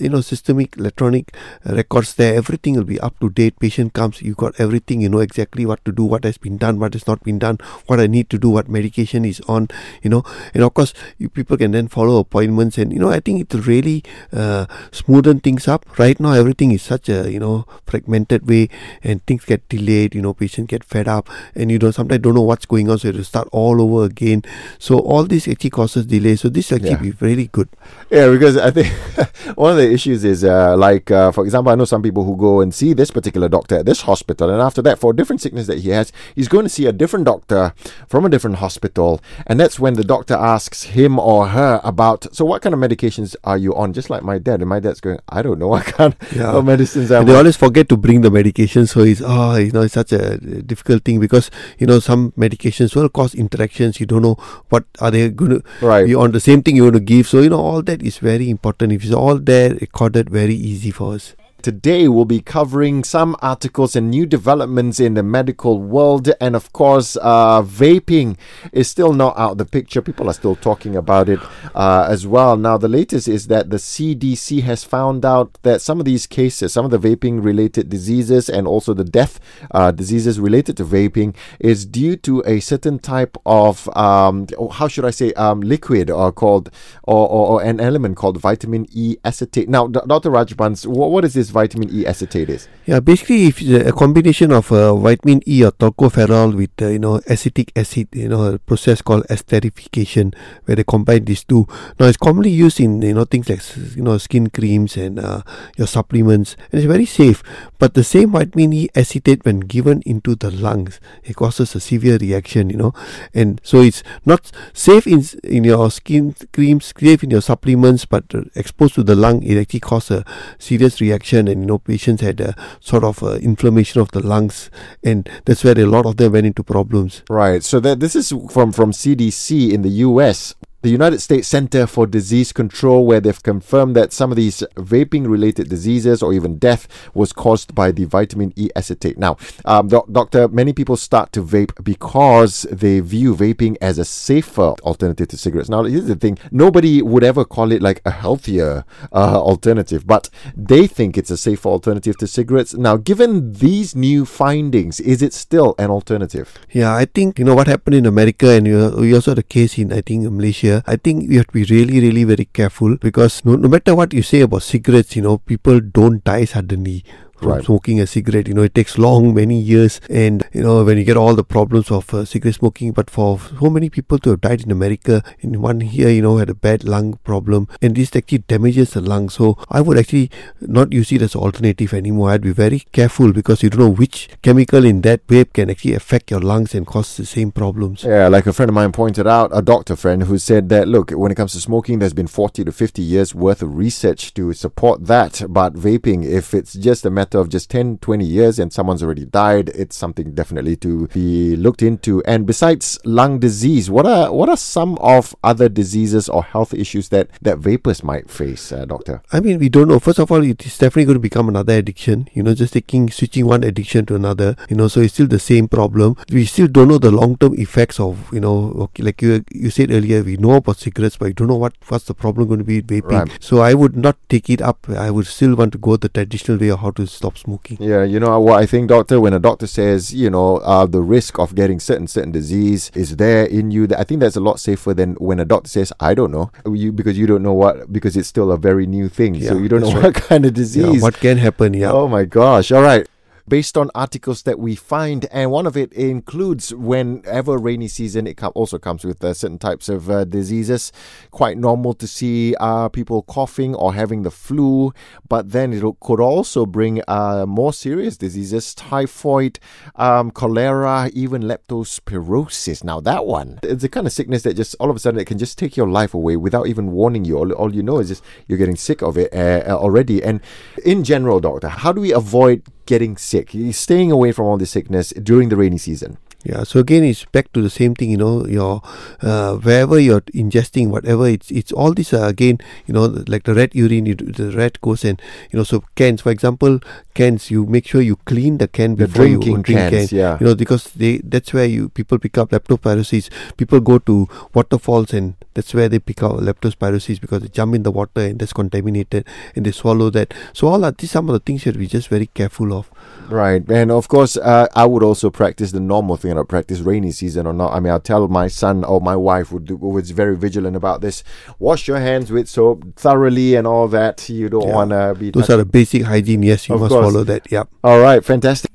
you 0.00 0.08
know 0.08 0.20
systemic 0.20 0.76
electronic 0.76 1.34
records 1.64 2.14
there, 2.14 2.34
everything 2.34 2.74
will 2.74 2.90
be 2.90 2.98
up 3.00 3.18
to 3.20 3.30
date. 3.30 3.60
Patient 3.60 3.92
comes, 3.92 4.20
you 4.22 4.34
got 4.34 4.58
everything. 4.58 5.00
You 5.00 5.10
know 5.10 5.20
exactly 5.20 5.64
what 5.64 5.84
to 5.84 5.92
do, 5.92 6.04
what 6.04 6.24
has 6.24 6.38
been 6.38 6.56
done, 6.56 6.80
what 6.80 6.94
has 6.94 7.06
not 7.06 7.22
been 7.22 7.38
done, 7.38 7.58
what 7.86 8.00
I 8.00 8.08
need 8.08 8.30
to 8.30 8.38
do, 8.38 8.50
what 8.50 8.68
medication 8.68 9.24
is 9.24 9.40
on, 9.42 9.68
you 10.02 10.07
know, 10.08 10.24
and 10.54 10.62
of 10.62 10.74
course, 10.74 10.94
you, 11.18 11.28
people 11.28 11.56
can 11.56 11.72
then 11.72 11.88
follow 11.88 12.18
appointments, 12.18 12.78
and 12.78 12.92
you 12.92 12.98
know, 12.98 13.10
I 13.10 13.20
think 13.20 13.40
it 13.40 13.66
really 13.66 14.04
uh, 14.32 14.66
smoothen 14.90 15.42
things 15.42 15.68
up. 15.68 15.86
Right 15.98 16.18
now, 16.18 16.32
everything 16.32 16.72
is 16.72 16.82
such 16.82 17.08
a 17.08 17.30
you 17.30 17.40
know 17.40 17.66
fragmented 17.86 18.48
way, 18.48 18.68
and 19.02 19.24
things 19.26 19.44
get 19.44 19.68
delayed. 19.68 20.14
You 20.14 20.22
know, 20.22 20.34
patients 20.34 20.68
get 20.68 20.84
fed 20.84 21.08
up, 21.08 21.28
and 21.54 21.70
you 21.70 21.78
know 21.78 21.90
sometimes 21.90 22.22
don't 22.22 22.34
know 22.34 22.42
what's 22.42 22.66
going 22.66 22.90
on, 22.90 22.98
so 22.98 23.08
you 23.08 23.12
have 23.12 23.20
to 23.20 23.24
start 23.24 23.48
all 23.52 23.80
over 23.80 24.04
again. 24.04 24.42
So 24.78 24.98
all 24.98 25.24
this 25.24 25.48
actually 25.48 25.70
causes 25.70 26.06
delay. 26.06 26.36
So 26.36 26.48
this 26.48 26.72
actually 26.72 26.90
yeah. 26.90 26.96
be 26.96 27.12
really 27.20 27.46
good. 27.48 27.68
Yeah, 28.10 28.30
because 28.30 28.56
I 28.56 28.70
think 28.70 28.88
one 29.56 29.72
of 29.72 29.76
the 29.76 29.90
issues 29.90 30.24
is 30.24 30.44
uh, 30.44 30.76
like, 30.76 31.10
uh, 31.10 31.32
for 31.32 31.44
example, 31.44 31.72
I 31.72 31.74
know 31.74 31.84
some 31.84 32.02
people 32.02 32.24
who 32.24 32.36
go 32.36 32.60
and 32.60 32.74
see 32.74 32.92
this 32.94 33.10
particular 33.10 33.48
doctor 33.48 33.76
at 33.76 33.86
this 33.86 34.02
hospital, 34.02 34.50
and 34.50 34.60
after 34.60 34.82
that, 34.82 34.98
for 34.98 35.12
a 35.12 35.16
different 35.16 35.40
sickness 35.40 35.66
that 35.66 35.78
he 35.78 35.90
has, 35.90 36.12
he's 36.34 36.48
going 36.48 36.64
to 36.64 36.68
see 36.68 36.86
a 36.86 36.92
different 36.92 37.26
doctor 37.26 37.74
from 38.08 38.24
a 38.24 38.28
different 38.28 38.56
hospital, 38.56 39.20
and 39.46 39.60
that's 39.60 39.78
when 39.78 39.94
the 39.98 40.04
doctor 40.04 40.34
asks 40.34 40.84
him 40.84 41.18
or 41.18 41.48
her 41.48 41.80
about, 41.84 42.34
so 42.34 42.44
what 42.44 42.62
kind 42.62 42.72
of 42.72 42.80
medications 42.80 43.34
are 43.44 43.58
you 43.58 43.74
on? 43.74 43.92
Just 43.92 44.08
like 44.08 44.22
my 44.22 44.38
dad, 44.38 44.60
and 44.60 44.68
my 44.68 44.80
dad's 44.80 45.00
going, 45.00 45.18
I 45.28 45.42
don't 45.42 45.58
know 45.58 45.68
what 45.74 45.84
kind 45.84 46.16
yeah. 46.34 46.52
of 46.52 46.64
medicines 46.64 47.10
are. 47.10 47.24
They 47.24 47.34
always 47.34 47.56
forget 47.56 47.88
to 47.90 47.96
bring 47.96 48.20
the 48.22 48.30
medication, 48.30 48.86
so 48.86 49.00
it's 49.00 49.20
oh, 49.24 49.56
you 49.56 49.72
know, 49.72 49.82
it's 49.82 49.94
such 49.94 50.12
a 50.12 50.38
difficult 50.62 51.04
thing 51.04 51.20
because 51.20 51.50
you 51.78 51.86
know 51.86 51.98
some 51.98 52.32
medications 52.32 52.94
will 52.94 53.08
cause 53.08 53.34
interactions. 53.34 54.00
You 54.00 54.06
don't 54.06 54.22
know 54.22 54.36
what 54.68 54.84
are 55.00 55.10
they 55.10 55.28
going 55.30 55.60
to 55.60 55.62
right. 55.82 56.06
be 56.06 56.14
on 56.14 56.30
the 56.32 56.40
same 56.40 56.62
thing 56.62 56.76
you 56.76 56.84
want 56.84 56.94
to 56.94 57.00
give. 57.00 57.26
So 57.26 57.40
you 57.40 57.50
know 57.50 57.60
all 57.60 57.82
that 57.82 58.02
is 58.02 58.18
very 58.18 58.48
important. 58.48 58.92
If 58.92 59.04
it's 59.04 59.12
all 59.12 59.38
there, 59.38 59.74
recorded, 59.74 60.30
very 60.30 60.54
easy 60.54 60.90
for 60.92 61.14
us. 61.14 61.34
Today, 61.60 62.06
we'll 62.06 62.24
be 62.24 62.40
covering 62.40 63.02
some 63.02 63.34
articles 63.42 63.96
and 63.96 64.10
new 64.10 64.26
developments 64.26 65.00
in 65.00 65.14
the 65.14 65.24
medical 65.24 65.82
world. 65.82 66.30
And 66.40 66.54
of 66.54 66.72
course, 66.72 67.16
uh, 67.20 67.62
vaping 67.62 68.36
is 68.70 68.88
still 68.88 69.12
not 69.12 69.36
out 69.36 69.52
of 69.52 69.58
the 69.58 69.64
picture. 69.64 70.00
People 70.00 70.30
are 70.30 70.34
still 70.34 70.54
talking 70.54 70.94
about 70.94 71.28
it 71.28 71.40
uh, 71.74 72.06
as 72.08 72.28
well. 72.28 72.56
Now, 72.56 72.78
the 72.78 72.86
latest 72.86 73.26
is 73.26 73.48
that 73.48 73.70
the 73.70 73.78
CDC 73.78 74.62
has 74.62 74.84
found 74.84 75.24
out 75.24 75.58
that 75.62 75.82
some 75.82 75.98
of 75.98 76.06
these 76.06 76.28
cases, 76.28 76.72
some 76.72 76.84
of 76.84 76.92
the 76.92 76.98
vaping 76.98 77.42
related 77.44 77.88
diseases, 77.88 78.48
and 78.48 78.68
also 78.68 78.94
the 78.94 79.02
death 79.02 79.40
uh, 79.72 79.90
diseases 79.90 80.38
related 80.38 80.76
to 80.76 80.84
vaping, 80.84 81.34
is 81.58 81.84
due 81.84 82.14
to 82.18 82.40
a 82.46 82.60
certain 82.60 83.00
type 83.00 83.36
of, 83.44 83.88
um, 83.96 84.46
oh, 84.56 84.68
how 84.68 84.86
should 84.86 85.04
I 85.04 85.10
say, 85.10 85.32
um, 85.32 85.62
liquid 85.62 86.08
or 86.08 86.30
called, 86.30 86.70
or, 87.02 87.28
or, 87.28 87.46
or, 87.48 87.62
an 87.64 87.80
element 87.80 88.16
called 88.16 88.40
vitamin 88.40 88.86
E 88.92 89.16
acetate. 89.24 89.68
Now, 89.68 89.88
Dr. 89.88 90.30
Rajbans, 90.30 90.86
what, 90.86 91.10
what 91.10 91.24
is 91.24 91.34
this? 91.34 91.47
Vitamin 91.50 91.88
E 91.92 92.06
acetate 92.06 92.48
is? 92.50 92.68
Yeah, 92.86 93.00
basically, 93.00 93.46
if 93.46 93.60
a 93.60 93.92
combination 93.92 94.52
of 94.52 94.72
uh, 94.72 94.94
vitamin 94.96 95.42
E 95.46 95.64
or 95.64 95.72
tocopherol 95.72 96.54
with 96.54 96.70
uh, 96.80 96.88
you 96.88 96.98
know 96.98 97.20
acetic 97.26 97.72
acid, 97.76 98.08
you 98.12 98.28
know, 98.28 98.54
a 98.54 98.58
process 98.58 99.02
called 99.02 99.26
esterification, 99.28 100.34
where 100.64 100.76
they 100.76 100.84
combine 100.84 101.24
these 101.24 101.44
two. 101.44 101.66
Now, 102.00 102.06
it's 102.06 102.16
commonly 102.16 102.50
used 102.50 102.80
in 102.80 103.02
you 103.02 103.14
know 103.14 103.24
things 103.24 103.48
like 103.48 103.62
you 103.94 104.02
know 104.02 104.18
skin 104.18 104.50
creams 104.50 104.96
and 104.96 105.18
uh, 105.18 105.42
your 105.76 105.86
supplements, 105.86 106.56
and 106.72 106.80
it's 106.80 106.88
very 106.88 107.06
safe. 107.06 107.42
But 107.78 107.94
the 107.94 108.04
same 108.04 108.32
vitamin 108.32 108.72
E 108.72 108.88
acetate, 108.94 109.44
when 109.44 109.60
given 109.60 110.02
into 110.06 110.34
the 110.34 110.50
lungs, 110.50 110.98
it 111.24 111.36
causes 111.36 111.74
a 111.74 111.80
severe 111.80 112.16
reaction, 112.16 112.70
you 112.70 112.76
know, 112.76 112.94
and 113.34 113.60
so 113.62 113.82
it's 113.82 114.02
not 114.24 114.50
safe 114.72 115.06
in 115.06 115.22
in 115.44 115.64
your 115.64 115.90
skin 115.90 116.34
creams, 116.52 116.92
safe 116.96 117.22
in 117.22 117.30
your 117.30 117.42
supplements, 117.42 118.04
but 118.04 118.24
uh, 118.34 118.42
exposed 118.54 118.94
to 118.94 119.02
the 119.02 119.14
lung, 119.14 119.42
it 119.42 119.58
actually 119.58 119.80
causes 119.80 120.22
a 120.22 120.24
serious 120.58 121.00
reaction 121.00 121.37
and 121.46 121.60
you 121.60 121.66
know 121.66 121.78
patients 121.78 122.22
had 122.22 122.40
a 122.40 122.56
sort 122.80 123.04
of 123.04 123.22
uh, 123.22 123.34
inflammation 123.34 124.00
of 124.00 124.10
the 124.10 124.20
lungs 124.20 124.70
and 125.04 125.28
that's 125.44 125.62
where 125.62 125.78
a 125.78 125.84
lot 125.84 126.06
of 126.06 126.16
them 126.16 126.32
went 126.32 126.46
into 126.46 126.64
problems. 126.64 127.22
Right. 127.30 127.62
So 127.62 127.78
that 127.80 128.00
this 128.00 128.16
is 128.16 128.32
from 128.50 128.72
from 128.72 128.92
CDC 128.92 129.72
in 129.72 129.82
the 129.82 129.90
US 130.06 130.54
the 130.82 130.90
United 130.90 131.20
States 131.20 131.48
Center 131.48 131.86
for 131.86 132.06
Disease 132.06 132.52
Control, 132.52 133.04
where 133.04 133.20
they've 133.20 133.42
confirmed 133.42 133.96
that 133.96 134.12
some 134.12 134.30
of 134.30 134.36
these 134.36 134.62
vaping 134.76 135.28
related 135.28 135.68
diseases 135.68 136.22
or 136.22 136.32
even 136.32 136.56
death 136.58 136.86
was 137.14 137.32
caused 137.32 137.74
by 137.74 137.90
the 137.90 138.04
vitamin 138.04 138.52
E 138.54 138.68
acetate. 138.76 139.18
Now, 139.18 139.36
um, 139.64 139.88
doc- 139.88 140.06
doctor, 140.12 140.46
many 140.46 140.72
people 140.72 140.96
start 140.96 141.32
to 141.32 141.42
vape 141.42 141.72
because 141.82 142.62
they 142.70 143.00
view 143.00 143.34
vaping 143.34 143.76
as 143.80 143.98
a 143.98 144.04
safer 144.04 144.74
alternative 144.82 145.26
to 145.28 145.36
cigarettes. 145.36 145.68
Now, 145.68 145.82
here's 145.82 146.06
the 146.06 146.14
thing 146.14 146.38
nobody 146.52 147.02
would 147.02 147.24
ever 147.24 147.44
call 147.44 147.72
it 147.72 147.82
like 147.82 148.00
a 148.04 148.12
healthier 148.12 148.84
uh, 149.12 149.40
alternative, 149.40 150.06
but 150.06 150.30
they 150.56 150.86
think 150.86 151.18
it's 151.18 151.30
a 151.30 151.36
safer 151.36 151.68
alternative 151.70 152.16
to 152.18 152.26
cigarettes. 152.28 152.74
Now, 152.74 152.96
given 152.96 153.52
these 153.54 153.96
new 153.96 154.24
findings, 154.24 155.00
is 155.00 155.22
it 155.22 155.32
still 155.32 155.74
an 155.78 155.90
alternative? 155.90 156.56
Yeah, 156.70 156.94
I 156.94 157.04
think 157.04 157.38
you 157.40 157.44
know 157.44 157.56
what 157.56 157.66
happened 157.66 157.96
in 157.96 158.06
America, 158.06 158.50
and 158.50 158.64
you 158.66 158.94
we 158.96 159.12
also 159.12 159.32
had 159.32 159.38
a 159.38 159.42
case 159.42 159.76
in 159.76 159.92
I 159.92 160.02
think 160.02 160.22
Malaysia. 160.30 160.67
I 160.86 160.96
think 160.96 161.28
we 161.28 161.36
have 161.36 161.46
to 161.48 161.52
be 161.52 161.64
really, 161.64 162.00
really 162.00 162.24
very 162.24 162.44
careful 162.44 162.96
because 162.96 163.44
no, 163.44 163.56
no 163.56 163.68
matter 163.68 163.94
what 163.94 164.12
you 164.12 164.22
say 164.22 164.40
about 164.42 164.62
cigarettes, 164.62 165.16
you 165.16 165.22
know, 165.22 165.38
people 165.38 165.80
don't 165.80 166.22
die 166.24 166.44
suddenly 166.44 167.04
from 167.38 167.48
Right. 167.48 167.64
smoking 167.64 168.00
a 168.00 168.06
cigarette. 168.06 168.48
You 168.48 168.54
know, 168.54 168.62
it 168.62 168.74
takes 168.74 168.98
long, 168.98 169.34
many 169.34 169.58
years, 169.60 170.00
and 170.10 170.44
you 170.52 170.62
know 170.62 170.84
when 170.84 170.98
you 170.98 171.04
get 171.04 171.16
all 171.16 171.34
the 171.34 171.44
problems 171.44 171.90
of 171.90 172.12
uh, 172.12 172.24
cigarette 172.24 172.56
smoking. 172.56 172.92
But 172.92 173.10
for 173.10 173.38
so 173.60 173.70
many 173.70 173.88
people 173.90 174.18
to 174.20 174.30
have 174.30 174.40
died 174.40 174.62
in 174.62 174.70
America, 174.70 175.22
in 175.40 175.60
one 175.60 175.80
here, 175.80 176.08
you 176.08 176.22
know, 176.22 176.36
had 176.38 176.50
a 176.50 176.54
bad 176.54 176.84
lung 176.84 177.18
problem, 177.24 177.68
and 177.80 177.94
this 177.96 178.14
actually 178.14 178.38
damages 178.38 178.90
the 178.92 179.00
lung. 179.00 179.28
So 179.28 179.56
I 179.70 179.80
would 179.80 179.98
actually 179.98 180.30
not 180.60 180.92
use 180.92 181.12
it 181.12 181.22
as 181.22 181.34
an 181.34 181.40
alternative 181.40 181.94
anymore. 181.94 182.30
I'd 182.30 182.42
be 182.42 182.52
very 182.52 182.80
careful 182.92 183.32
because 183.32 183.62
you 183.62 183.70
don't 183.70 183.80
know 183.80 183.88
which 183.90 184.28
chemical 184.42 184.84
in 184.84 185.02
that 185.02 185.26
vape 185.26 185.52
can 185.52 185.70
actually 185.70 185.94
affect 185.94 186.30
your 186.30 186.40
lungs 186.40 186.74
and 186.74 186.86
cause 186.86 187.16
the 187.16 187.26
same 187.26 187.50
problems. 187.52 188.04
Yeah, 188.04 188.28
like 188.28 188.46
a 188.46 188.52
friend 188.52 188.68
of 188.70 188.74
mine 188.74 188.92
pointed 188.92 189.26
out, 189.26 189.50
a 189.52 189.62
doctor 189.62 189.96
friend 189.96 190.24
who 190.24 190.38
said 190.38 190.68
that 190.70 190.88
look, 190.88 191.10
when 191.10 191.30
it 191.32 191.36
comes 191.36 191.52
to 191.52 191.60
smoking, 191.60 191.98
there's 191.98 192.12
been 192.14 192.26
40 192.26 192.64
to 192.64 192.72
50 192.72 193.02
years 193.02 193.34
worth 193.34 193.62
of 193.62 193.76
research 193.76 194.34
to 194.34 194.52
support 194.52 195.06
that. 195.06 195.42
But 195.48 195.74
vaping, 195.74 196.24
if 196.24 196.54
it's 196.54 196.72
just 196.74 197.04
a 197.06 197.10
matter 197.10 197.27
of 197.34 197.48
just 197.48 197.70
10, 197.70 197.98
20 197.98 198.24
years 198.24 198.58
and 198.58 198.72
someone's 198.72 199.02
already 199.02 199.24
died, 199.24 199.70
it's 199.70 199.96
something 199.96 200.34
definitely 200.34 200.76
to 200.76 201.08
be 201.08 201.56
looked 201.56 201.82
into. 201.82 202.22
And 202.24 202.46
besides 202.46 202.98
lung 203.04 203.38
disease, 203.38 203.90
what 203.90 204.06
are 204.06 204.32
what 204.32 204.48
are 204.48 204.56
some 204.56 204.96
of 204.98 205.34
other 205.42 205.68
diseases 205.68 206.28
or 206.28 206.44
health 206.44 206.74
issues 206.74 207.08
that, 207.10 207.30
that 207.42 207.58
vapors 207.58 208.02
might 208.02 208.30
face, 208.30 208.72
uh, 208.72 208.84
doctor? 208.84 209.22
I 209.32 209.40
mean, 209.40 209.58
we 209.58 209.68
don't 209.68 209.88
know. 209.88 209.98
First 209.98 210.18
of 210.18 210.30
all, 210.30 210.42
it 210.42 210.64
is 210.64 210.78
definitely 210.78 211.04
going 211.04 211.16
to 211.16 211.20
become 211.20 211.48
another 211.48 211.74
addiction. 211.74 212.28
You 212.32 212.42
know, 212.42 212.54
just 212.54 212.72
taking 212.72 213.10
switching 213.10 213.46
one 213.46 213.64
addiction 213.64 214.06
to 214.06 214.14
another. 214.14 214.56
You 214.68 214.76
know, 214.76 214.88
so 214.88 215.00
it's 215.00 215.14
still 215.14 215.26
the 215.26 215.38
same 215.38 215.68
problem. 215.68 216.16
We 216.30 216.44
still 216.46 216.68
don't 216.68 216.88
know 216.88 216.98
the 216.98 217.10
long 217.10 217.36
term 217.36 217.54
effects 217.58 218.00
of 218.00 218.32
you 218.32 218.40
know, 218.40 218.72
okay, 218.84 219.02
like 219.02 219.22
you 219.22 219.44
you 219.52 219.70
said 219.70 219.90
earlier, 219.90 220.22
we 220.22 220.36
know 220.36 220.54
about 220.54 220.78
cigarettes, 220.78 221.16
but 221.16 221.26
we 221.26 221.32
don't 221.32 221.48
know 221.48 221.56
what 221.56 221.74
what's 221.88 222.04
the 222.04 222.14
problem 222.14 222.48
going 222.48 222.58
to 222.58 222.64
be 222.64 222.80
with 222.80 222.88
vaping. 222.88 223.28
Right. 223.28 223.42
So 223.42 223.60
I 223.60 223.74
would 223.74 223.96
not 223.96 224.16
take 224.28 224.50
it 224.50 224.60
up. 224.62 224.88
I 224.88 225.10
would 225.10 225.26
still 225.26 225.54
want 225.54 225.72
to 225.72 225.78
go 225.78 225.96
the 225.96 226.08
traditional 226.08 226.58
way 226.58 226.68
of 226.68 226.80
how 226.80 226.90
to 226.92 227.06
stop 227.18 227.36
smoking. 227.36 227.76
Yeah, 227.80 228.02
you 228.04 228.18
know 228.18 228.40
what 228.40 228.62
I 228.62 228.66
think, 228.66 228.88
doctor. 228.88 229.20
When 229.20 229.34
a 229.34 229.38
doctor 229.38 229.66
says, 229.66 230.14
you 230.14 230.30
know, 230.30 230.56
uh, 230.58 230.86
the 230.86 231.02
risk 231.02 231.38
of 231.38 231.54
getting 231.54 231.78
certain 231.80 232.06
certain 232.06 232.32
disease 232.32 232.90
is 232.94 233.16
there 233.16 233.44
in 233.44 233.70
you, 233.70 233.86
I 233.96 234.04
think 234.04 234.20
that's 234.20 234.36
a 234.36 234.40
lot 234.40 234.58
safer 234.60 234.94
than 234.94 235.14
when 235.16 235.38
a 235.40 235.44
doctor 235.44 235.68
says, 235.68 235.92
I 236.00 236.14
don't 236.14 236.32
know, 236.32 236.50
you 236.66 236.92
because 236.92 237.18
you 237.18 237.26
don't 237.26 237.42
know 237.42 237.52
what 237.52 237.92
because 237.92 238.16
it's 238.16 238.28
still 238.28 238.50
a 238.52 238.56
very 238.56 238.86
new 238.86 239.08
thing, 239.08 239.32
so 239.42 239.58
you 239.58 239.68
don't 239.68 239.80
know 239.82 239.90
that's 239.90 240.04
what 240.04 240.14
kind 240.30 240.44
of 240.46 240.52
Yeah, 240.56 240.62
disease. 240.62 241.02
what 241.02 241.14
can 241.20 241.36
happen? 241.38 241.74
Yeah. 241.74 241.92
Oh 241.92 242.08
my 242.08 242.24
gosh! 242.24 242.72
All 242.72 242.82
right. 242.82 243.06
Based 243.48 243.78
on 243.78 243.90
articles 243.94 244.42
that 244.42 244.58
we 244.58 244.74
find, 244.74 245.26
and 245.32 245.50
one 245.50 245.66
of 245.66 245.74
it 245.74 245.90
includes 245.94 246.74
whenever 246.74 247.56
rainy 247.56 247.88
season, 247.88 248.26
it 248.26 248.42
also 248.42 248.78
comes 248.78 249.06
with 249.06 249.24
uh, 249.24 249.32
certain 249.32 249.58
types 249.58 249.88
of 249.88 250.10
uh, 250.10 250.24
diseases. 250.24 250.92
Quite 251.30 251.56
normal 251.56 251.94
to 251.94 252.06
see 252.06 252.54
uh, 252.60 252.90
people 252.90 253.22
coughing 253.22 253.74
or 253.74 253.94
having 253.94 254.22
the 254.22 254.30
flu, 254.30 254.92
but 255.30 255.52
then 255.52 255.72
it 255.72 255.82
could 256.00 256.20
also 256.20 256.66
bring 256.66 257.00
uh, 257.08 257.46
more 257.48 257.72
serious 257.72 258.18
diseases: 258.18 258.74
typhoid, 258.74 259.58
um, 259.96 260.30
cholera, 260.30 261.10
even 261.14 261.40
leptospirosis. 261.42 262.84
Now 262.84 263.00
that 263.00 263.24
one, 263.24 263.60
it's 263.62 263.82
a 263.82 263.88
kind 263.88 264.06
of 264.06 264.12
sickness 264.12 264.42
that 264.42 264.54
just 264.54 264.76
all 264.78 264.90
of 264.90 264.96
a 264.96 264.98
sudden 264.98 265.18
it 265.18 265.26
can 265.26 265.38
just 265.38 265.56
take 265.56 265.74
your 265.74 265.88
life 265.88 266.12
away 266.12 266.36
without 266.36 266.66
even 266.66 266.92
warning 266.92 267.24
you. 267.24 267.38
All, 267.38 267.50
all 267.52 267.74
you 267.74 267.82
know 267.82 267.98
is 267.98 268.08
just 268.08 268.22
you're 268.46 268.58
getting 268.58 268.76
sick 268.76 269.00
of 269.00 269.16
it 269.16 269.32
uh, 269.32 269.74
already. 269.74 270.22
And 270.22 270.42
in 270.84 271.02
general, 271.02 271.40
doctor, 271.40 271.68
how 271.68 271.92
do 271.92 272.02
we 272.02 272.12
avoid 272.12 272.62
getting 272.88 273.16
sick, 273.16 273.50
He's 273.52 273.76
staying 273.78 274.10
away 274.10 274.32
from 274.32 274.46
all 274.46 274.56
the 274.58 274.66
sickness 274.66 275.12
during 275.22 275.50
the 275.52 275.56
rainy 275.60 275.78
season? 275.78 276.16
Yeah, 276.46 276.62
so 276.62 276.78
again, 276.78 277.02
it's 277.02 277.24
back 277.34 277.50
to 277.54 277.60
the 277.60 277.68
same 277.68 277.94
thing. 277.98 278.12
You 278.14 278.16
know, 278.16 278.46
your 278.46 278.80
uh, 279.20 279.56
wherever 279.58 279.98
you're 279.98 280.22
ingesting 280.42 280.86
whatever, 280.94 281.26
it's 281.26 281.50
it's 281.50 281.72
all 281.74 281.92
this 281.92 282.12
uh, 282.14 282.22
again. 282.30 282.60
You 282.86 282.94
know, 282.94 283.06
like 283.32 283.42
the 283.48 283.54
red 283.58 283.74
urine, 283.74 284.04
do- 284.06 284.30
the 284.40 284.46
red 284.56 284.78
goes 284.80 285.02
and 285.04 285.20
you 285.50 285.58
know. 285.58 285.64
So 285.66 285.82
cans, 285.98 286.22
for 286.22 286.30
example, 286.30 286.78
cans, 287.18 287.50
you 287.50 287.66
make 287.66 287.88
sure 287.90 288.00
you 288.10 288.16
clean 288.30 288.58
the 288.62 288.68
can 288.78 288.94
The 288.94 289.08
before 289.10 289.26
you 289.26 289.40
drink 289.42 289.66
cans, 289.66 290.10
can. 290.10 290.16
yeah. 290.18 290.38
You 290.40 290.46
know, 290.46 290.54
because 290.54 290.86
they 290.94 291.18
that's 291.34 291.52
where 291.52 291.66
you 291.66 291.88
people 292.00 292.22
pick 292.26 292.38
up 292.38 292.54
leptospirosis. 292.54 293.28
People 293.58 293.80
go 293.92 293.98
to 294.10 294.16
waterfalls 294.54 295.12
and 295.12 295.34
that's 295.54 295.74
where 295.74 295.88
they 295.88 295.98
pick 295.98 296.22
up 296.22 296.32
leptospirosis 296.32 297.20
because 297.20 297.42
they 297.42 297.48
jump 297.48 297.74
in 297.74 297.82
the 297.82 297.90
water 297.90 298.20
and 298.20 298.38
that's 298.38 298.52
contaminated 298.52 299.24
and 299.56 299.66
they 299.66 299.72
swallow 299.72 300.10
that. 300.10 300.32
So 300.52 300.68
all 300.68 300.84
are 300.84 300.92
these 300.92 301.10
some 301.10 301.28
of 301.28 301.32
the 301.32 301.40
things 301.40 301.64
you 301.64 301.70
have 301.70 301.74
to 301.74 301.78
be 301.80 301.86
just 301.86 302.08
very 302.08 302.26
careful 302.26 302.72
of. 302.72 302.90
Right, 303.28 303.62
and 303.70 303.90
of 303.90 304.08
course, 304.08 304.36
uh, 304.36 304.68
I 304.74 304.86
would 304.86 305.02
also 305.02 305.28
practice 305.30 305.72
the 305.72 305.80
normal 305.80 306.16
thing. 306.16 306.30
I 306.30 306.34
don't 306.34 306.48
practice 306.48 306.80
rainy 306.80 307.10
season 307.12 307.46
or 307.46 307.52
not. 307.52 307.72
I 307.74 307.80
mean, 307.80 307.92
I'll 307.92 308.00
tell 308.00 308.26
my 308.28 308.48
son 308.48 308.84
or 308.84 309.00
my 309.00 309.16
wife 309.16 309.52
would 309.52 309.70
was 309.80 310.10
very 310.12 310.36
vigilant 310.36 310.76
about 310.76 311.00
this. 311.02 311.22
Wash 311.58 311.88
your 311.88 311.98
hands 311.98 312.30
with 312.30 312.48
soap 312.48 312.84
thoroughly 312.96 313.54
and 313.54 313.66
all 313.66 313.86
that. 313.88 314.28
You 314.28 314.48
don't 314.48 314.68
Yeah. 314.68 314.74
want 314.74 314.90
to 314.90 315.14
be. 315.18 315.30
Those 315.30 315.42
touching- 315.42 315.54
are 315.54 315.58
the 315.58 315.64
basic 315.66 316.02
hygiene. 316.04 316.42
Yes, 316.42 316.68
you 316.68 316.74
Of 316.76 316.80
must 316.82 316.92
course. 316.92 317.04
follow 317.04 317.24
that. 317.24 317.50
Yep. 317.50 317.68
All 317.84 318.00
right, 318.00 318.24
fantastic. 318.24 318.70